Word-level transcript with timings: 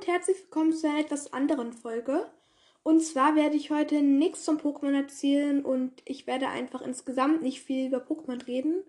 und 0.00 0.06
herzlich 0.06 0.38
willkommen 0.38 0.72
zu 0.72 0.88
einer 0.88 1.00
etwas 1.00 1.34
anderen 1.34 1.74
Folge. 1.74 2.26
Und 2.82 3.00
zwar 3.00 3.36
werde 3.36 3.56
ich 3.56 3.70
heute 3.70 4.00
nichts 4.00 4.46
zum 4.46 4.56
Pokémon 4.56 4.94
erzählen 4.94 5.62
und 5.62 5.92
ich 6.06 6.26
werde 6.26 6.48
einfach 6.48 6.80
insgesamt 6.80 7.42
nicht 7.42 7.60
viel 7.60 7.88
über 7.88 7.98
Pokémon 7.98 8.46
reden, 8.46 8.82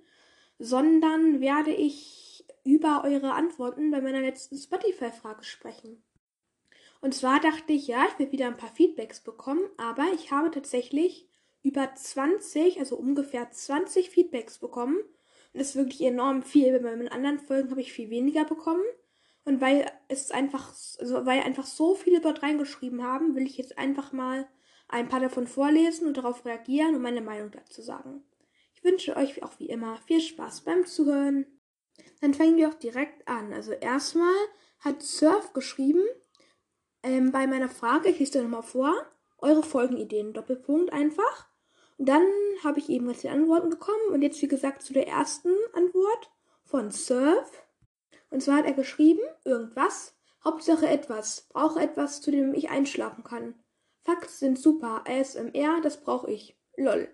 sondern 0.58 1.42
werde 1.42 1.74
ich 1.74 2.46
über 2.64 3.04
eure 3.04 3.34
Antworten 3.34 3.92
bei 3.92 4.00
meiner 4.00 4.22
letzten 4.22 4.56
Spotify-Frage 4.56 5.44
sprechen. 5.44 6.02
Und 7.02 7.14
zwar 7.14 7.42
dachte 7.42 7.74
ich, 7.74 7.88
ja, 7.88 8.06
ich 8.08 8.18
will 8.18 8.32
wieder 8.32 8.48
ein 8.48 8.56
paar 8.56 8.74
Feedbacks 8.74 9.20
bekommen, 9.20 9.68
aber 9.76 10.06
ich 10.14 10.32
habe 10.32 10.50
tatsächlich 10.50 11.28
über 11.62 11.94
20, 11.94 12.80
also 12.80 12.96
ungefähr 12.96 13.52
20 13.52 14.10
Feedbacks 14.10 14.60
bekommen. 14.60 14.96
Und 14.96 15.60
das 15.60 15.72
ist 15.72 15.76
wirklich 15.76 16.04
enorm 16.04 16.42
viel. 16.42 16.80
Bei 16.80 16.96
meinen 16.96 17.10
anderen 17.10 17.40
Folgen 17.40 17.70
habe 17.70 17.82
ich 17.82 17.92
viel 17.92 18.10
weniger 18.10 18.46
bekommen. 18.46 18.82
Und 19.44 19.60
weil 19.60 19.92
es 20.08 20.32
einfach, 20.32 20.70
also 21.00 21.26
weil 21.26 21.42
einfach 21.42 21.66
so 21.66 21.96
viele 21.96 22.22
dort 22.22 22.44
reingeschrieben 22.44 23.04
haben, 23.04 23.36
will 23.36 23.46
ich 23.46 23.58
jetzt 23.58 23.78
einfach 23.78 24.12
mal 24.12 24.48
ein 24.88 25.10
paar 25.10 25.20
davon 25.20 25.48
vorlesen 25.48 26.08
und 26.08 26.18
darauf 26.18 26.46
reagieren 26.46 26.96
und 26.96 27.02
meine 27.02 27.22
Meinung 27.22 27.50
dazu 27.52 27.82
sagen. 27.82 28.24
Ich 28.74 28.84
wünsche 28.84 29.16
euch 29.16 29.42
auch 29.44 29.58
wie 29.60 29.70
immer 29.70 29.98
viel 29.98 30.22
Spaß 30.22 30.62
beim 30.62 30.86
Zuhören. 30.86 31.46
Dann 32.20 32.34
fangen 32.34 32.58
wir 32.58 32.70
auch 32.70 32.76
direkt 32.76 33.28
an. 33.28 33.54
Also 33.54 33.72
erstmal 33.72 34.34
hat 34.80 35.02
Surf 35.02 35.54
geschrieben, 35.54 36.04
ähm, 37.04 37.32
bei 37.32 37.48
meiner 37.48 37.70
Frage, 37.70 38.10
ich 38.10 38.20
lese 38.20 38.34
dir 38.34 38.44
nochmal 38.44 38.64
vor, 38.64 38.94
eure 39.40 39.64
Folgenideen, 39.64 40.34
Doppelpunkt 40.34 40.94
einfach. 40.94 41.48
Und 41.98 42.10
dann 42.10 42.24
habe 42.64 42.80
ich 42.80 42.90
eben 42.90 43.10
jetzt 43.10 43.24
die 43.24 43.30
Antworten 43.30 43.70
bekommen 43.70 44.10
und 44.12 44.22
jetzt 44.22 44.42
wie 44.42 44.48
gesagt 44.48 44.84
zu 44.84 44.94
der 44.94 45.08
ersten 45.08 45.50
Antwort 45.74 46.32
von 46.64 46.92
Surf. 46.92 47.64
Und 48.32 48.42
zwar 48.42 48.58
hat 48.58 48.66
er 48.66 48.74
geschrieben, 48.74 49.22
irgendwas, 49.46 50.16
Hauptsache 50.44 50.88
etwas, 50.88 51.48
brauche 51.50 51.80
etwas, 51.80 52.22
zu 52.22 52.32
dem 52.32 52.56
ich 52.56 52.70
einschlafen 52.70 53.24
kann. 53.24 53.54
Facts 54.04 54.40
sind 54.40 54.58
super, 54.58 55.04
ASMR, 55.08 55.82
das 55.84 56.02
brauche 56.02 56.32
ich. 56.32 56.58
Lol. 56.76 57.08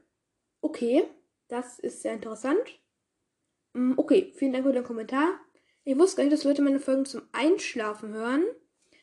Okay, 0.61 1.03
das 1.49 1.79
ist 1.79 2.01
sehr 2.01 2.13
interessant. 2.13 2.79
Mm, 3.73 3.93
okay, 3.97 4.31
vielen 4.35 4.53
Dank 4.53 4.65
für 4.65 4.71
den 4.71 4.83
Kommentar. 4.83 5.39
Ich 5.83 5.97
wusste 5.97 6.17
gar 6.17 6.23
nicht, 6.23 6.33
dass 6.33 6.45
Leute 6.45 6.61
meine 6.61 6.79
Folgen 6.79 7.05
zum 7.05 7.23
Einschlafen 7.33 8.13
hören. 8.13 8.45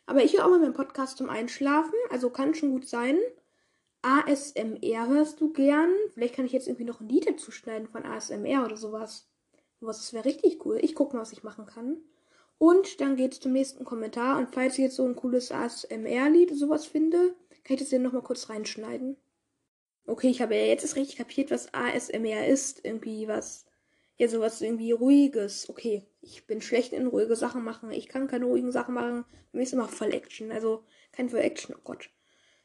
Aber 0.06 0.22
ich 0.22 0.34
höre 0.34 0.46
auch 0.46 0.50
mal 0.50 0.60
meinen 0.60 0.74
Podcast 0.74 1.18
zum 1.18 1.30
Einschlafen, 1.30 1.94
also 2.10 2.30
kann 2.30 2.54
schon 2.54 2.70
gut 2.70 2.86
sein. 2.86 3.18
ASMR 4.02 5.08
hörst 5.08 5.40
du 5.40 5.52
gern? 5.52 5.90
Vielleicht 6.12 6.34
kann 6.34 6.44
ich 6.44 6.52
jetzt 6.52 6.68
irgendwie 6.68 6.84
noch 6.84 7.00
ein 7.00 7.08
Lied 7.08 7.26
dazu 7.26 7.50
schneiden 7.50 7.88
von 7.88 8.04
ASMR 8.04 8.64
oder 8.64 8.76
sowas. 8.76 9.30
Was, 9.86 9.98
das 9.98 10.12
wäre 10.12 10.24
richtig 10.24 10.64
cool. 10.64 10.78
Ich 10.80 10.94
gucke 10.94 11.16
mal, 11.16 11.22
was 11.22 11.32
ich 11.32 11.42
machen 11.42 11.66
kann. 11.66 11.98
Und 12.58 13.00
dann 13.00 13.16
geht's 13.16 13.40
zum 13.40 13.52
nächsten 13.52 13.84
Kommentar. 13.84 14.38
Und 14.38 14.54
falls 14.54 14.74
ich 14.74 14.84
jetzt 14.84 14.96
so 14.96 15.04
ein 15.04 15.16
cooles 15.16 15.50
ASMR-Lied 15.50 16.56
sowas 16.56 16.86
finde, 16.86 17.34
kann 17.64 17.74
ich 17.74 17.80
das 17.80 17.90
hier 17.90 17.98
nochmal 17.98 18.22
kurz 18.22 18.48
reinschneiden. 18.48 19.16
Okay, 20.06 20.28
ich 20.28 20.42
habe 20.42 20.54
ja 20.54 20.66
jetzt 20.66 20.82
erst 20.82 20.96
richtig 20.96 21.16
kapiert, 21.16 21.50
was 21.50 21.72
ASMR 21.72 22.46
ist. 22.46 22.84
Irgendwie 22.84 23.26
was, 23.26 23.64
ja, 24.16 24.28
sowas 24.28 24.60
irgendwie 24.60 24.92
ruhiges. 24.92 25.68
Okay, 25.68 26.06
ich 26.20 26.46
bin 26.46 26.60
schlecht 26.60 26.92
in 26.92 27.06
ruhige 27.06 27.36
Sachen 27.36 27.64
machen. 27.64 27.90
Ich 27.90 28.08
kann 28.08 28.28
keine 28.28 28.44
ruhigen 28.44 28.72
Sachen 28.72 28.94
machen. 28.94 29.24
Für 29.50 29.56
mich 29.56 29.66
ist 29.66 29.72
immer 29.72 29.88
voll 29.88 30.12
Action. 30.12 30.52
Also 30.52 30.84
kein 31.12 31.30
voll 31.30 31.40
Action. 31.40 31.74
Oh 31.74 31.80
Gott. 31.82 32.10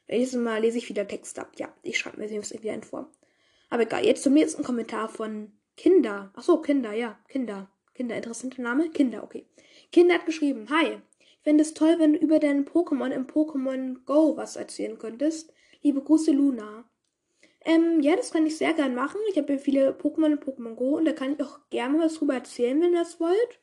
Nächstes 0.08 0.40
Mal 0.40 0.62
lese 0.62 0.80
ich 0.80 0.90
wieder 0.90 1.08
Text 1.08 1.38
ab. 1.40 1.52
Ja, 1.58 1.74
ich 1.84 1.98
schreibe 1.98 2.18
mir 2.18 2.28
jetzt 2.28 2.52
irgendwie 2.52 2.72
einen 2.72 2.84
vor. 2.84 3.12
Aber 3.70 3.84
egal, 3.84 4.06
jetzt 4.06 4.24
zum 4.24 4.34
nächsten 4.34 4.64
Kommentar 4.64 5.08
von 5.08 5.52
Kinder. 5.80 6.30
Ach 6.36 6.44
so, 6.44 6.58
Kinder, 6.58 6.92
ja, 6.92 7.18
Kinder. 7.30 7.70
Kinder, 7.94 8.18
interessanter 8.18 8.62
Name? 8.62 8.90
Kinder, 8.90 9.24
okay. 9.24 9.46
Kinder 9.94 10.16
hat 10.16 10.26
geschrieben, 10.26 10.68
hi. 10.70 10.98
Ich 11.20 11.44
fände 11.44 11.62
es 11.62 11.74
toll, 11.74 11.96
wenn 12.00 12.12
du 12.12 12.20
über 12.20 12.38
deinen 12.40 12.66
Pokémon 12.66 13.12
im 13.12 13.28
Pokémon 13.28 14.04
Go 14.04 14.36
was 14.36 14.58
erzählen 14.58 14.98
könntest. 14.98 15.54
Liebe 15.82 16.02
Grüße, 16.02 16.34
Luna. 16.34 16.84
Ähm, 17.62 18.02
ja, 18.02 18.18
das 18.18 18.32
kann 18.32 18.46
ich 18.46 18.58
sehr 18.58 18.74
gern 18.74 18.94
machen. 18.94 19.22
Ich 19.30 19.38
habe 19.38 19.54
ja 19.54 19.58
viele 19.58 19.92
Pokémon 19.92 20.34
in 20.34 20.40
Pokémon 20.42 20.76
Go 20.76 20.98
und 20.98 21.06
da 21.06 21.14
kann 21.14 21.36
ich 21.36 21.42
auch 21.42 21.60
gerne 21.70 21.98
was 21.98 22.16
drüber 22.16 22.34
erzählen, 22.34 22.82
wenn 22.82 22.92
ihr 22.92 23.00
das 23.00 23.22
wollt. 23.22 23.62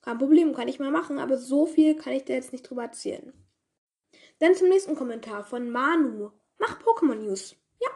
Kein 0.00 0.16
Problem, 0.16 0.54
kann 0.54 0.68
ich 0.68 0.80
mal 0.80 0.90
machen, 0.90 1.18
aber 1.18 1.36
so 1.36 1.66
viel 1.66 1.96
kann 1.96 2.14
ich 2.14 2.24
da 2.24 2.32
jetzt 2.32 2.52
nicht 2.52 2.62
drüber 2.62 2.84
erzählen. 2.84 3.34
Dann 4.38 4.54
zum 4.54 4.70
nächsten 4.70 4.96
Kommentar 4.96 5.44
von 5.44 5.68
Manu. 5.68 6.30
Mach 6.58 6.80
Pokémon 6.80 7.16
News. 7.16 7.56
Ja, 7.78 7.90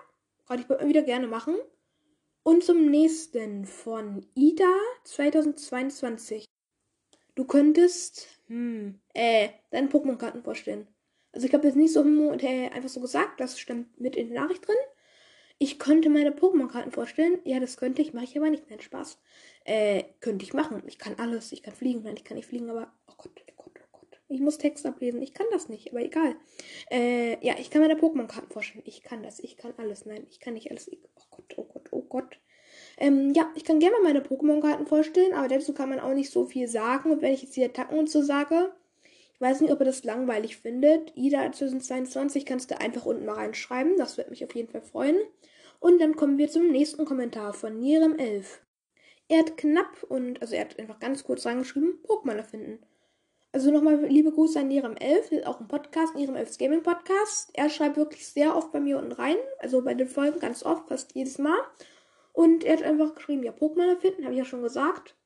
kann 0.47 0.61
ich 0.61 0.69
wieder 0.69 1.03
gerne 1.03 1.27
machen. 1.27 1.55
Und 2.45 2.65
zum 2.65 2.91
nächsten 2.91 3.67
von 3.67 4.27
Ida 4.35 4.75
2022. 5.05 6.45
Du 7.37 7.45
könntest, 7.45 8.27
hm, 8.49 9.01
äh, 9.15 9.51
deine 9.71 9.89
Pokémon-Karten 9.89 10.43
vorstellen. 10.43 10.89
Also 11.33 11.47
ich 11.47 11.55
habe 11.55 11.67
jetzt 11.67 11.77
nicht 11.77 11.93
so 11.93 12.03
hm, 12.03 12.39
äh, 12.41 12.69
einfach 12.71 12.89
so 12.89 13.01
gesagt, 13.01 13.41
das 13.41 13.61
stimmt 13.61 13.99
mit 14.01 14.17
in 14.17 14.31
der 14.31 14.43
Nachricht 14.43 14.67
drin. 14.67 14.77
Ich 15.59 15.79
könnte 15.79 16.11
meine 16.11 16.33
Pokémon-Karten 16.33 16.91
vorstellen. 16.91 17.39
Ja, 17.45 17.61
das 17.61 17.77
könnte 17.77 18.03
ich, 18.03 18.13
mache 18.13 18.25
ich 18.25 18.37
aber 18.37 18.51
nicht. 18.51 18.69
Nein, 18.69 18.81
Spaß. 18.81 19.21
Äh, 19.65 20.03
könnte 20.19 20.45
ich 20.45 20.53
machen. 20.53 20.83
Ich 20.89 20.99
kann 20.99 21.15
alles. 21.21 21.53
Ich 21.53 21.63
kann 21.63 21.75
fliegen. 21.75 22.03
Nein, 22.03 22.17
ich 22.17 22.25
kann 22.25 22.37
nicht 22.37 22.49
fliegen, 22.49 22.69
aber. 22.69 22.93
Oh 23.07 23.15
Gott, 23.17 23.41
oh 23.49 23.53
Gott, 23.57 23.79
oh 23.81 23.99
Gott. 24.01 24.21
Ich 24.33 24.41
muss 24.41 24.57
Text 24.57 24.87
ablesen. 24.87 25.21
Ich 25.21 25.35
kann 25.35 25.47
das 25.53 25.69
nicht, 25.69 25.91
aber 25.91 26.01
egal. 26.01 26.37
Äh, 26.91 27.45
ja, 27.47 27.55
ich 27.59 27.71
kann 27.71 27.83
meine 27.83 27.97
Pokémon-Karten 27.97 28.51
vorstellen. 28.51 28.85
Ich 28.87 29.03
kann 29.03 29.23
das. 29.23 29.41
Ich 29.41 29.59
kann 29.59 29.75
alles. 29.77 30.07
Nein, 30.07 30.27
ich 30.31 30.41
kann 30.41 30.55
nicht 30.55 30.71
alles. 30.71 30.91
Oh 30.91 31.23
Gott, 31.31 31.55
oh 31.57 31.65
Gott, 31.65 31.89
oh 31.91 32.03
Gott. 32.03 32.39
Ähm, 32.97 33.33
ja, 33.35 33.51
ich 33.55 33.65
kann 33.65 33.79
gerne 33.79 33.97
mal 33.97 34.05
meine 34.05 34.23
Pokémon-Karten 34.23 34.87
vorstellen, 34.87 35.35
aber 35.35 35.49
dazu 35.49 35.75
kann 35.75 35.91
man 35.91 36.01
auch 36.01 36.15
nicht 36.15 36.31
so 36.31 36.47
viel 36.47 36.67
sagen. 36.67 37.11
Und 37.13 37.21
wenn 37.21 37.35
ich 37.35 37.43
jetzt 37.43 37.57
die 37.57 37.65
Attacken 37.65 37.99
und 37.99 38.09
so 38.09 38.23
sage, 38.23 38.73
ich 39.35 39.41
weiß 39.41 39.61
nicht, 39.61 39.71
ob 39.73 39.81
ihr 39.81 39.87
das 39.87 40.03
langweilig 40.05 40.57
findet. 40.57 41.13
Ida 41.15 41.53
2022 41.53 42.47
kannst 42.47 42.71
du 42.71 42.81
einfach 42.81 43.05
unten 43.05 43.27
mal 43.27 43.35
reinschreiben. 43.35 43.99
Das 43.99 44.17
würde 44.17 44.31
mich 44.31 44.45
auf 44.45 44.55
jeden 44.55 44.71
Fall 44.71 44.83
freuen. 44.83 45.17
Und 45.79 46.01
dann 46.01 46.17
kommen 46.17 46.39
wir 46.39 46.49
zum 46.49 46.69
nächsten 46.71 47.05
Kommentar 47.05 47.53
von 47.53 47.79
Nierem11. 47.79 48.47
Er 49.29 49.41
hat 49.41 49.59
knapp 49.59 50.05
und, 50.05 50.41
also 50.41 50.55
er 50.55 50.63
hat 50.63 50.79
einfach 50.79 51.01
ganz 51.01 51.25
kurz 51.25 51.45
reingeschrieben, 51.45 51.99
Pokémon 52.07 52.37
erfinden. 52.37 52.79
Also 53.55 53.71
nochmal 53.71 54.03
liebe 54.07 54.33
Grüße 54.33 54.59
an 54.59 54.71
Nierem11, 54.71 55.45
auch 55.45 55.61
ein 55.61 55.69
Podcast, 55.69 56.15
Nierem11s 56.17 56.59
Gaming 56.59 56.83
Podcast. 56.83 57.51
Er 57.53 57.69
schreibt 57.69 57.99
wirklich 57.99 58.27
sehr 58.27 58.57
oft 58.57 58.73
bei 58.73 58.81
mir 58.81 58.97
unten 58.97 59.13
rein, 59.13 59.37
also 59.59 59.83
bei 59.83 59.93
den 59.93 60.09
Folgen 60.09 60.41
ganz 60.41 60.65
oft, 60.65 60.89
fast 60.89 61.15
jedes 61.15 61.37
Mal. 61.37 61.59
Und 62.33 62.65
er 62.65 62.79
hat 62.79 62.83
einfach 62.83 63.15
geschrieben, 63.15 63.43
ja, 63.43 63.53
Pokémon 63.53 63.91
erfinden, 63.91 64.25
habe 64.25 64.33
ich 64.33 64.39
ja 64.39 64.47
schon 64.47 64.63
gesagt. 64.63 65.19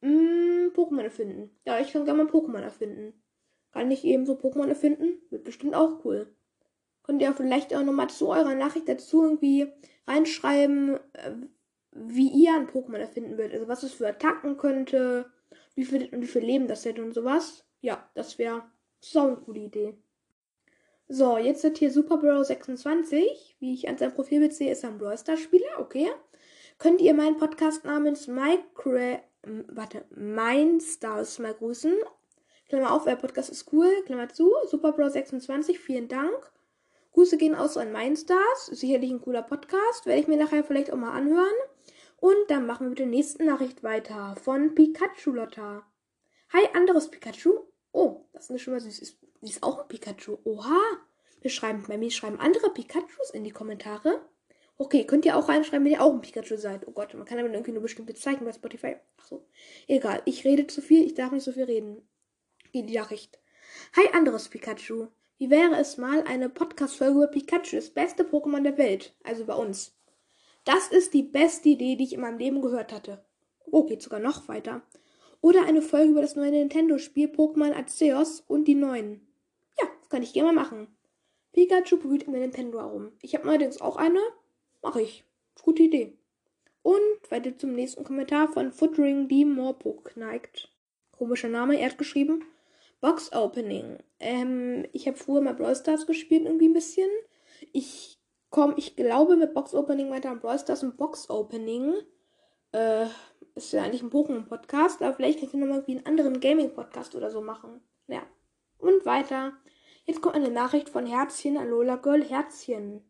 Mm, 0.00 0.68
Pokémon 0.74 1.02
erfinden. 1.02 1.50
Ja, 1.66 1.78
ich 1.78 1.92
kann 1.92 2.06
gerne 2.06 2.24
mal 2.24 2.32
Pokémon 2.32 2.62
erfinden. 2.62 3.12
Kann 3.72 3.90
ich 3.90 4.04
eben 4.04 4.24
so 4.24 4.32
Pokémon 4.36 4.68
erfinden? 4.68 5.20
Wird 5.28 5.44
bestimmt 5.44 5.74
auch 5.74 6.02
cool. 6.06 6.34
Könnt 7.02 7.20
ihr 7.20 7.34
vielleicht 7.34 7.74
auch 7.74 7.84
nochmal 7.84 8.08
zu 8.08 8.28
eurer 8.28 8.54
Nachricht 8.54 8.88
dazu 8.88 9.22
irgendwie 9.22 9.70
reinschreiben, 10.06 10.96
äh, 11.12 11.32
wie 11.92 12.30
ihr 12.30 12.54
ein 12.54 12.68
Pokémon 12.68 12.96
erfinden 12.96 13.36
würdet. 13.36 13.52
Also 13.52 13.68
was 13.68 13.82
es 13.82 13.92
für 13.92 14.08
Attacken 14.08 14.56
könnte, 14.56 15.30
wie 15.74 15.84
viel, 15.84 16.08
wie 16.12 16.26
viel 16.26 16.42
Leben 16.42 16.68
das 16.68 16.84
hätte 16.84 17.02
und 17.02 17.12
sowas. 17.12 17.64
Ja, 17.80 18.10
das 18.14 18.38
wäre 18.38 18.64
so 19.00 19.20
eine 19.20 19.36
coole 19.36 19.60
Idee. 19.60 19.94
So, 21.08 21.38
jetzt 21.38 21.64
hat 21.64 21.78
hier 21.78 21.90
Super 21.90 22.18
Bro 22.18 22.44
26. 22.44 23.56
Wie 23.58 23.74
ich 23.74 23.88
an 23.88 23.98
seinem 23.98 24.14
Profilbild 24.14 24.52
sehe, 24.52 24.70
ist 24.70 24.84
er 24.84 24.90
ein 24.90 24.98
Brawl 24.98 25.18
Spieler. 25.18 25.80
Okay 25.80 26.10
könnt 26.80 27.02
ihr 27.02 27.14
meinen 27.14 27.36
Podcast 27.36 27.84
namens 27.84 28.26
Minecraft, 28.26 29.20
warte, 29.68 30.04
Mindstars 30.10 31.38
mal 31.38 31.54
grüßen. 31.54 31.94
Klammer 32.68 32.92
auf, 32.92 33.06
euer 33.06 33.16
Podcast 33.16 33.50
ist 33.50 33.70
cool, 33.72 33.88
Klammer 34.06 34.30
zu, 34.30 34.50
Superbro26, 34.70 35.76
vielen 35.76 36.08
Dank. 36.08 36.50
Grüße 37.12 37.36
gehen 37.36 37.54
aus 37.54 37.76
an 37.76 37.92
Mindstars, 37.92 38.66
sicherlich 38.66 39.10
ein 39.10 39.20
cooler 39.20 39.42
Podcast, 39.42 40.06
werde 40.06 40.20
ich 40.22 40.28
mir 40.28 40.38
nachher 40.38 40.64
vielleicht 40.64 40.90
auch 40.90 40.96
mal 40.96 41.12
anhören. 41.12 41.52
Und 42.20 42.50
dann 42.50 42.66
machen 42.66 42.84
wir 42.84 42.90
mit 42.90 42.98
der 42.98 43.06
nächsten 43.06 43.46
Nachricht 43.46 43.82
weiter 43.82 44.36
von 44.36 44.74
Pikachu 44.74 45.32
Lotta. 45.32 45.86
Hi, 46.52 46.68
anderes 46.74 47.10
Pikachu. 47.10 47.60
Oh, 47.92 48.26
das 48.34 48.50
ist 48.50 48.60
schon 48.60 48.74
mal 48.74 48.80
süß. 48.80 48.96
Sie 48.98 49.50
ist 49.50 49.62
auch 49.62 49.80
ein 49.80 49.88
Pikachu. 49.88 50.36
Oha. 50.44 50.78
Wir 51.40 51.50
schreiben, 51.50 51.82
bei 51.88 51.96
mir 51.96 52.10
schreiben 52.10 52.38
andere 52.38 52.74
Pikachus 52.74 53.30
in 53.32 53.42
die 53.42 53.52
Kommentare. 53.52 54.20
Okay, 54.76 55.06
könnt 55.06 55.24
ihr 55.24 55.34
auch 55.34 55.48
reinschreiben, 55.48 55.86
wenn 55.86 55.92
ihr 55.92 56.02
auch 56.02 56.12
ein 56.12 56.20
Pikachu 56.20 56.58
seid. 56.58 56.86
Oh 56.86 56.92
Gott, 56.92 57.14
man 57.14 57.24
kann 57.24 57.38
aber 57.38 57.48
irgendwie 57.48 57.72
nur 57.72 57.82
bestimmte 57.82 58.14
Zeichen 58.14 58.44
bei 58.44 58.52
Spotify. 58.52 58.96
Ach 59.16 59.26
so. 59.26 59.46
Egal, 59.88 60.20
ich 60.26 60.44
rede 60.44 60.66
zu 60.66 60.82
viel, 60.82 61.06
ich 61.06 61.14
darf 61.14 61.32
nicht 61.32 61.44
so 61.44 61.52
viel 61.52 61.64
reden. 61.64 62.06
Die 62.74 62.82
Nachricht. 62.82 63.38
Hi, 63.96 64.06
anderes 64.12 64.50
Pikachu. 64.50 65.06
Wie 65.38 65.48
wäre 65.48 65.76
es 65.76 65.96
mal 65.96 66.22
eine 66.24 66.50
Podcast-Folge 66.50 67.16
über 67.16 67.26
Pikachu, 67.28 67.76
das 67.76 67.88
beste 67.88 68.24
Pokémon 68.24 68.62
der 68.62 68.76
Welt? 68.76 69.16
Also 69.22 69.46
bei 69.46 69.54
uns. 69.54 69.96
Das 70.72 70.86
ist 70.86 71.14
die 71.14 71.24
beste 71.24 71.70
Idee, 71.70 71.96
die 71.96 72.04
ich 72.04 72.12
in 72.12 72.20
meinem 72.20 72.38
Leben 72.38 72.62
gehört 72.62 72.92
hatte. 72.92 73.24
Oh, 73.72 73.82
geht 73.82 74.02
sogar 74.02 74.20
noch 74.20 74.46
weiter. 74.46 74.82
Oder 75.40 75.64
eine 75.64 75.82
Folge 75.82 76.12
über 76.12 76.20
das 76.20 76.36
neue 76.36 76.52
Nintendo-Spiel 76.52 77.26
Pokémon 77.26 77.72
Arceus 77.72 78.44
und 78.46 78.66
die 78.66 78.76
neuen. 78.76 79.26
Ja, 79.80 79.88
das 79.98 80.08
kann 80.10 80.22
ich 80.22 80.32
gerne 80.32 80.52
mal 80.52 80.62
machen. 80.62 80.86
Pikachu 81.52 81.96
brüht 81.96 82.22
in 82.22 82.30
der 82.30 82.42
Nintendo 82.42 82.78
herum. 82.78 83.10
Ich 83.20 83.34
habe 83.34 83.46
neuerdings 83.46 83.80
auch 83.80 83.96
eine. 83.96 84.20
Mache 84.80 85.02
ich. 85.02 85.24
Gute 85.60 85.82
Idee. 85.82 86.16
Und 86.82 87.30
weiter 87.30 87.58
zum 87.58 87.72
nächsten 87.72 88.04
Kommentar 88.04 88.46
von 88.46 88.70
Futtering 88.70 89.26
die 89.26 89.44
Morpok 89.44 90.16
neigt. 90.16 90.70
Komischer 91.10 91.48
Name, 91.48 91.80
er 91.80 91.90
hat 91.90 91.98
geschrieben. 91.98 92.44
Box 93.00 93.32
Opening. 93.32 93.98
Ähm, 94.20 94.86
ich 94.92 95.08
habe 95.08 95.16
früher 95.16 95.40
mal 95.40 95.54
Brawl 95.54 95.74
Stars 95.74 96.06
gespielt, 96.06 96.44
irgendwie 96.44 96.68
ein 96.68 96.74
bisschen. 96.74 97.10
Ich 97.72 98.09
komme, 98.50 98.74
ich 98.76 98.96
glaube, 98.96 99.36
mit 99.36 99.54
Box 99.54 99.74
Opening 99.74 100.10
weiter 100.10 100.30
an 100.30 100.40
Brawl 100.40 100.58
Stars 100.58 100.82
und 100.82 100.96
Box 100.96 101.30
Opening. 101.30 101.94
Äh, 102.72 103.06
ist 103.54 103.72
ja 103.72 103.82
eigentlich 103.82 104.02
ein 104.02 104.10
Pokémon-Podcast, 104.10 105.02
aber 105.02 105.14
vielleicht 105.14 105.40
kann 105.40 105.48
ich 105.48 105.54
nochmal 105.54 105.86
wie 105.86 105.96
einen 105.96 106.06
anderen 106.06 106.40
Gaming-Podcast 106.40 107.14
oder 107.14 107.30
so 107.30 107.40
machen. 107.40 107.80
Ja. 108.06 108.22
Und 108.78 109.04
weiter. 109.04 109.52
Jetzt 110.04 110.22
kommt 110.22 110.36
eine 110.36 110.50
Nachricht 110.50 110.88
von 110.88 111.06
Herzchen 111.06 111.56
an 111.56 111.68
Lola 111.68 111.96
Girl 111.96 112.24
Herzchen. 112.24 113.02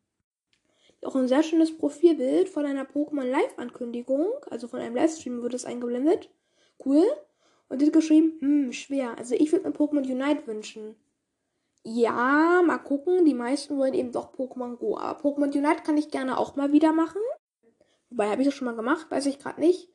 Auch 1.03 1.17
ein 1.17 1.29
sehr 1.29 1.43
schönes 1.43 1.77
Profilbild 1.77 2.49
von 2.49 2.67
einer 2.67 2.85
Pokémon 2.85 3.25
Live-Ankündigung. 3.25 4.29
Also 4.51 4.69
von 4.69 4.81
einem 4.81 4.97
Livestream 4.97 5.43
wird 5.43 5.55
es 5.55 5.65
eingeblendet. 5.65 6.31
Cool. 6.85 7.05
Und 7.69 7.81
die 7.81 7.87
hat 7.87 7.93
geschrieben, 7.93 8.37
hm, 8.41 8.73
schwer. 8.73 9.17
Also 9.17 9.35
ich 9.35 9.51
würde 9.53 9.69
mir 9.69 9.75
Pokémon 9.75 10.03
Unite 10.03 10.47
wünschen. 10.47 10.97
Ja, 11.83 12.63
mal 12.65 12.79
gucken. 12.79 13.25
Die 13.25 13.35
meisten 13.35 13.77
wollen 13.79 13.95
eben 13.95 14.13
doch 14.13 14.35
Pokémon 14.35 14.77
Go. 14.77 14.99
Aber 14.99 15.21
Pokémon 15.21 15.57
Unite 15.57 15.83
kann 15.83 15.97
ich 15.97 16.11
gerne 16.11 16.39
auch 16.39 16.57
mal 16.57 16.73
wieder 16.73 16.93
machen. 16.93 17.21
Wobei, 18.11 18.29
habe 18.29 18.43
ich 18.43 18.49
das 18.49 18.55
schon 18.55 18.67
mal 18.67 18.77
gemacht? 18.77 19.11
Weiß 19.11 19.27
ich 19.27 19.39
gerade 19.39 19.61
nicht. 19.61 19.91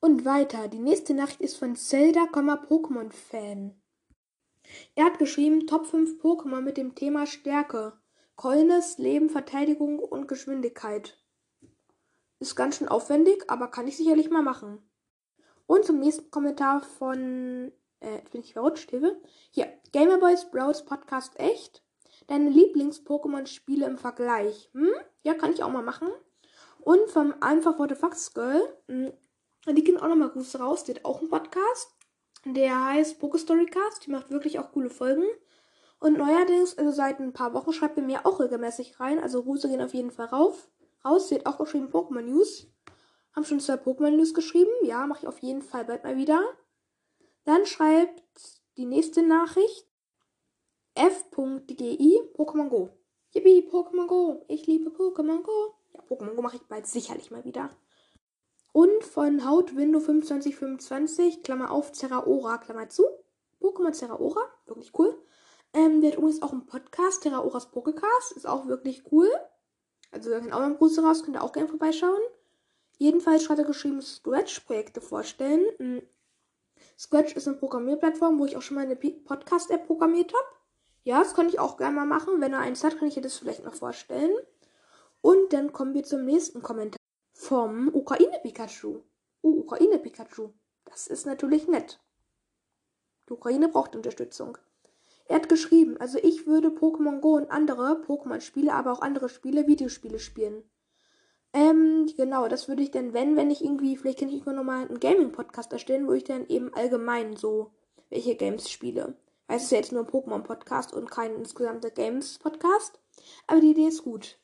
Und 0.00 0.24
weiter. 0.24 0.68
Die 0.68 0.78
nächste 0.78 1.14
Nachricht 1.14 1.40
ist 1.40 1.56
von 1.56 1.76
Zelda, 1.76 2.22
Pokémon 2.22 3.12
Fan. 3.12 3.80
Er 4.94 5.04
hat 5.04 5.18
geschrieben 5.18 5.66
Top 5.66 5.86
5 5.86 6.22
Pokémon 6.22 6.60
mit 6.62 6.76
dem 6.76 6.94
Thema 6.94 7.26
Stärke. 7.26 7.98
Coldness, 8.36 8.98
Leben, 8.98 9.28
Verteidigung 9.28 9.98
und 9.98 10.26
Geschwindigkeit. 10.26 11.18
Ist 12.38 12.56
ganz 12.56 12.76
schön 12.76 12.88
aufwendig, 12.88 13.44
aber 13.48 13.68
kann 13.68 13.86
ich 13.86 13.98
sicherlich 13.98 14.30
mal 14.30 14.42
machen. 14.42 14.78
Und 15.66 15.84
zum 15.84 16.00
nächsten 16.00 16.30
Kommentar 16.30 16.82
von, 16.82 17.70
äh, 18.00 18.16
jetzt 18.16 18.32
bin 18.32 18.40
ich 18.40 18.52
verrutscht, 18.52 18.90
Hilfe. 18.90 19.20
Hier, 19.50 19.72
Gamerboys 19.92 20.50
Bros 20.50 20.84
Podcast 20.84 21.38
echt. 21.38 21.82
Deine 22.26 22.50
Lieblings-Pokémon-Spiele 22.50 23.86
im 23.86 23.98
Vergleich. 23.98 24.70
Hm? 24.72 24.92
Ja, 25.22 25.34
kann 25.34 25.52
ich 25.52 25.62
auch 25.62 25.70
mal 25.70 25.82
machen. 25.82 26.08
Und 26.80 27.10
vom 27.10 27.34
Einfach 27.40 27.78
What 27.78 27.90
the 27.90 27.96
Fox 27.96 28.32
Girl. 28.34 28.62
Hm, 28.88 29.12
die 29.66 29.84
gehen 29.84 29.98
auch 29.98 30.08
nochmal 30.08 30.30
Grüße 30.30 30.58
raus. 30.58 30.84
Die 30.84 30.94
hat 30.94 31.04
auch 31.04 31.20
einen 31.20 31.28
Podcast. 31.28 31.94
Der 32.44 32.84
heißt 32.84 33.18
Pokestorycast. 33.18 34.06
Die 34.06 34.10
macht 34.10 34.30
wirklich 34.30 34.58
auch 34.58 34.72
coole 34.72 34.90
Folgen. 34.90 35.24
Und 35.98 36.16
neuerdings, 36.16 36.78
also 36.78 36.90
seit 36.92 37.20
ein 37.20 37.34
paar 37.34 37.52
Wochen, 37.52 37.72
schreibt 37.72 37.98
er 37.98 38.02
mir 38.02 38.24
auch 38.24 38.40
regelmäßig 38.40 38.98
rein. 39.00 39.18
Also 39.18 39.42
Grüße 39.42 39.68
gehen 39.68 39.82
auf 39.82 39.92
jeden 39.92 40.10
Fall 40.10 40.26
rauf. 40.26 40.70
Raus. 41.04 41.28
Sie 41.28 41.34
hat 41.34 41.46
auch 41.46 41.58
geschrieben 41.58 41.90
Pokémon 41.90 42.22
News. 42.22 42.66
Haben 43.34 43.44
schon 43.44 43.60
zwei 43.60 43.74
Pokémon 43.74 44.10
News 44.10 44.32
geschrieben. 44.32 44.70
Ja, 44.82 45.06
mache 45.06 45.20
ich 45.22 45.28
auf 45.28 45.38
jeden 45.40 45.62
Fall 45.62 45.84
bald 45.84 46.04
mal 46.04 46.16
wieder. 46.16 46.42
Dann 47.50 47.66
schreibt 47.66 48.22
die 48.76 48.84
nächste 48.84 49.24
Nachricht 49.24 49.84
f.gi 50.94 52.20
Pokémon 52.36 52.68
Go. 52.68 52.90
Yippie, 53.32 53.68
Pokémon 53.68 54.06
Go. 54.06 54.44
Ich 54.46 54.68
liebe 54.68 54.90
Pokémon 54.90 55.42
Go. 55.42 55.74
Ja, 55.92 56.00
Pokémon 56.02 56.36
Go 56.36 56.42
mache 56.42 56.58
ich 56.58 56.62
bald 56.68 56.86
sicherlich 56.86 57.32
mal 57.32 57.44
wieder. 57.44 57.70
Und 58.70 59.02
von 59.02 59.44
Haut 59.44 59.74
Window 59.74 59.98
2525, 59.98 61.42
Klammer 61.42 61.72
auf, 61.72 61.90
Terraora, 61.90 62.58
Klammer 62.58 62.88
zu. 62.88 63.02
Pokémon 63.60 63.98
Terraora, 63.98 64.42
wirklich 64.66 64.96
cool. 64.96 65.20
Ähm, 65.72 66.02
der 66.02 66.12
hat 66.12 66.18
übrigens 66.18 66.42
auch 66.42 66.52
einen 66.52 66.66
Podcast, 66.66 67.24
Terraoras 67.24 67.72
Pokécast, 67.72 68.36
ist 68.36 68.46
auch 68.46 68.68
wirklich 68.68 69.10
cool. 69.10 69.28
Also 70.12 70.30
da 70.30 70.38
kann 70.38 70.52
auch 70.52 70.60
mal 70.60 70.66
ein 70.66 70.78
Grüße 70.78 71.02
raus, 71.02 71.24
könnt 71.24 71.36
ihr 71.36 71.42
auch 71.42 71.50
gerne 71.50 71.68
vorbeischauen. 71.68 72.22
Jedenfalls 72.98 73.48
hat 73.48 73.58
er 73.58 73.64
geschrieben, 73.64 74.00
Scratch-Projekte 74.00 75.00
vorstellen. 75.00 75.64
Scratch 77.00 77.34
ist 77.34 77.48
eine 77.48 77.56
Programmierplattform, 77.56 78.38
wo 78.38 78.44
ich 78.44 78.58
auch 78.58 78.62
schon 78.62 78.74
mal 78.74 78.84
eine 78.84 78.94
Podcast-App 78.94 79.86
programmiert 79.86 80.34
habe. 80.34 80.56
Ja, 81.02 81.20
das 81.20 81.32
kann 81.32 81.48
ich 81.48 81.58
auch 81.58 81.78
gerne 81.78 81.96
mal 81.96 82.04
machen. 82.04 82.42
Wenn 82.42 82.52
er 82.52 82.58
eins 82.58 82.84
hat, 82.84 82.98
kann 82.98 83.08
ich 83.08 83.14
dir 83.14 83.22
das 83.22 83.38
vielleicht 83.38 83.64
noch 83.64 83.72
vorstellen. 83.72 84.36
Und 85.22 85.54
dann 85.54 85.72
kommen 85.72 85.94
wir 85.94 86.04
zum 86.04 86.26
nächsten 86.26 86.60
Kommentar 86.60 86.98
vom 87.32 87.88
Ukraine-Pikachu. 87.88 89.00
Uh, 89.42 89.60
Ukraine-Pikachu. 89.60 90.50
Das 90.84 91.06
ist 91.06 91.24
natürlich 91.24 91.68
nett. 91.68 92.00
Die 93.30 93.32
Ukraine 93.32 93.68
braucht 93.70 93.96
Unterstützung. 93.96 94.58
Er 95.24 95.36
hat 95.36 95.48
geschrieben, 95.48 95.96
also 95.96 96.18
ich 96.18 96.46
würde 96.46 96.68
Pokémon 96.68 97.20
Go 97.20 97.36
und 97.36 97.50
andere 97.50 98.02
Pokémon-Spiele, 98.06 98.74
aber 98.74 98.92
auch 98.92 99.00
andere 99.00 99.30
Spiele, 99.30 99.66
Videospiele 99.66 100.18
spielen. 100.18 100.64
Ähm, 101.52 102.08
genau, 102.16 102.48
das 102.48 102.68
würde 102.68 102.82
ich 102.82 102.90
dann, 102.90 103.12
wenn, 103.12 103.36
wenn 103.36 103.50
ich 103.50 103.64
irgendwie, 103.64 103.96
vielleicht 103.96 104.20
kann 104.20 104.28
ich 104.28 104.34
irgendwann 104.34 104.56
nochmal 104.56 104.86
einen 104.86 105.00
Gaming-Podcast 105.00 105.72
erstellen, 105.72 106.06
wo 106.06 106.12
ich 106.12 106.24
dann 106.24 106.46
eben 106.46 106.72
allgemein 106.74 107.36
so 107.36 107.72
welche 108.08 108.36
Games 108.36 108.70
spiele. 108.70 109.16
Weil 109.46 109.56
es 109.56 109.64
ist 109.64 109.72
ja 109.72 109.78
jetzt 109.78 109.92
nur 109.92 110.02
ein 110.02 110.10
Pokémon-Podcast 110.10 110.92
und 110.92 111.10
kein 111.10 111.34
insgesamter 111.34 111.90
Games-Podcast. 111.90 113.00
Aber 113.48 113.60
die 113.60 113.70
Idee 113.70 113.88
ist 113.88 114.04
gut. 114.04 114.38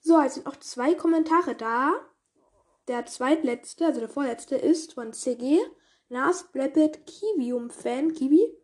So, 0.00 0.20
jetzt 0.20 0.34
sind 0.34 0.46
noch 0.46 0.56
zwei 0.56 0.94
Kommentare 0.94 1.56
da. 1.56 1.92
Der 2.86 3.06
zweitletzte, 3.06 3.86
also 3.86 4.00
der 4.00 4.08
vorletzte, 4.08 4.56
ist 4.56 4.94
von 4.94 5.12
CG. 5.12 5.58
Nas 6.08 6.44
Blappet 6.52 7.06
Kiwium 7.06 7.70
Fan. 7.70 8.12
Kiwi. 8.12 8.56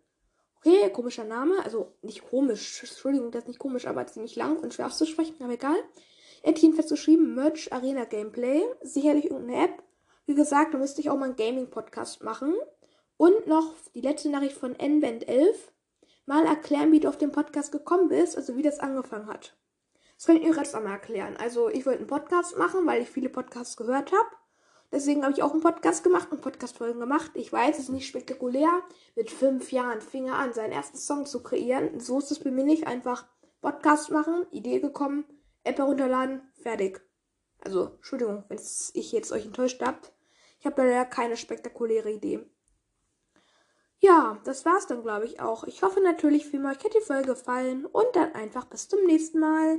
Okay, 0.58 0.90
komischer 0.92 1.24
Name. 1.24 1.62
Also 1.64 1.92
nicht 2.02 2.28
komisch. 2.28 2.82
Entschuldigung, 2.82 3.30
das 3.30 3.42
ist 3.42 3.48
nicht 3.48 3.58
komisch, 3.58 3.86
aber 3.86 4.06
ziemlich 4.06 4.36
lang 4.36 4.58
und 4.58 4.74
schwer 4.74 4.86
auszusprechen, 4.86 5.36
aber 5.40 5.52
egal. 5.52 5.76
Er 6.43 6.53
hat 6.53 6.59
jedenfalls 6.59 6.88
geschrieben, 6.88 7.35
Merch 7.35 7.73
Arena 7.73 8.05
Gameplay. 8.05 8.62
Sicherlich 8.83 9.31
irgendeine 9.31 9.65
App. 9.65 9.83
Wie 10.27 10.35
gesagt, 10.35 10.75
da 10.75 10.79
müsste 10.79 11.00
ich 11.00 11.11
auch 11.11 11.17
mal 11.17 11.27
einen 11.27 11.37
Gaming-Podcast 11.37 12.23
machen. 12.23 12.55
Und 13.17 13.47
noch 13.47 13.73
die 13.94 14.00
letzte 14.00 14.29
Nachricht 14.29 14.56
von 14.56 14.75
nband11. 14.75 15.55
Mal 16.27 16.44
erklären, 16.44 16.93
wie 16.93 17.00
du 17.00 17.09
auf 17.09 17.19
den 17.19 17.33
Podcast 17.33 17.73
gekommen 17.73 18.09
bist, 18.09 18.37
also 18.37 18.56
wie 18.56 18.62
das 18.62 18.81
angefangen 18.81 19.29
hat. 19.29 19.56
Das 20.17 20.27
könnt 20.27 20.43
ihr 20.43 20.55
jetzt 20.55 20.75
einmal 20.75 20.94
erklären. 20.94 21.37
Also 21.37 21.69
ich 21.69 21.87
wollte 21.87 22.00
einen 22.00 22.09
Podcast 22.09 22.59
machen, 22.59 22.87
weil 22.87 23.03
ich 23.03 23.09
viele 23.09 23.29
Podcasts 23.29 23.77
gehört 23.77 24.12
habe. 24.12 24.29
Deswegen 24.93 25.23
habe 25.23 25.33
ich 25.33 25.43
auch 25.43 25.53
einen 25.53 25.62
Podcast 25.62 26.05
gemacht 26.05 26.31
und 26.31 26.41
Podcast-Folgen 26.41 27.00
gemacht. 27.00 27.33
Ich 27.35 27.53
weiß, 27.53 27.77
es 27.77 27.85
ist 27.85 27.91
nicht 27.91 28.06
spektakulär. 28.06 28.83
Mit 29.15 29.31
fünf 29.31 29.73
Jahren 29.73 30.00
fing 30.00 30.27
er 30.27 30.37
an, 30.37 30.53
seinen 30.53 30.73
ersten 30.73 30.97
Song 30.97 31.27
zu 31.27 31.43
kreieren. 31.43 32.00
So 32.00 32.19
ist 32.19 32.31
es 32.31 32.38
bei 32.38 32.50
mir 32.50 32.65
nicht. 32.65 32.87
Einfach 32.87 33.27
Podcast 33.61 34.11
machen, 34.11 34.47
Idee 34.53 34.81
gekommen, 34.81 35.25
App 35.66 35.78
herunterladen, 35.78 36.42
fertig. 36.62 37.00
Also, 37.60 37.94
Entschuldigung, 37.96 38.44
wenn 38.48 38.58
ich 38.58 39.12
jetzt 39.12 39.32
euch 39.32 39.46
enttäuscht 39.46 39.82
habe. 39.82 39.98
Ich 40.60 40.66
habe 40.66 40.82
leider 40.82 41.04
keine 41.04 41.36
spektakuläre 41.36 42.10
Idee. 42.10 42.48
Ja, 43.98 44.40
das 44.44 44.64
war's 44.64 44.86
dann, 44.86 45.02
glaube 45.02 45.24
ich, 45.24 45.40
auch. 45.40 45.64
Ich 45.64 45.82
hoffe 45.82 46.00
natürlich, 46.00 46.52
wie 46.52 46.58
euch 46.58 46.85
hat 46.85 46.94
die 46.94 47.00
Folge 47.00 47.35
gefallen 47.35 47.87
und 47.87 48.06
dann 48.14 48.35
einfach 48.35 48.66
bis 48.66 48.88
zum 48.88 49.04
nächsten 49.04 49.40
Mal. 49.40 49.75